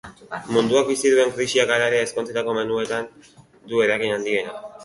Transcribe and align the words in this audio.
Munduak 0.53 0.87
bizi 0.91 1.11
duen 1.15 1.33
krisiak, 1.35 1.75
hala 1.75 1.91
ere, 1.91 2.01
ezkontzetako 2.07 2.57
menuetan 2.61 3.09
du 3.75 3.85
eragin 3.89 4.19
handiena. 4.19 4.61